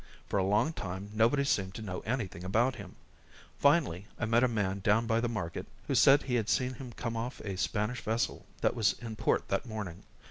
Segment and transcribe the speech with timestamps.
[0.27, 2.95] For a long time nobody seemed to know anything about him.
[3.59, 6.91] Finally I met a man down by the market who said he had seen him
[6.93, 10.01] come off a Spanish vessel that was in port that morning.